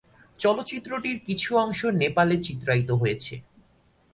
চলচ্চিত্রটির 0.39 1.17
কিছু 1.25 1.49
অংশ 1.57 1.81
নেপালে 2.01 2.35
চিত্রায়িত 2.37 2.89
হয়েছে। 2.91 3.33